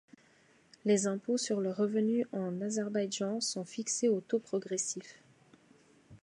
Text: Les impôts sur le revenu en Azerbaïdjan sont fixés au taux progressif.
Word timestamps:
Les 0.83 1.05
impôts 1.05 1.37
sur 1.37 1.61
le 1.61 1.69
revenu 1.71 2.25
en 2.31 2.59
Azerbaïdjan 2.59 3.39
sont 3.39 3.65
fixés 3.65 4.09
au 4.09 4.19
taux 4.19 4.39
progressif. 4.39 5.21